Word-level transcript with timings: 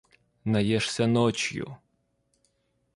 Наешься 0.45 1.05
ночью. 1.05 1.77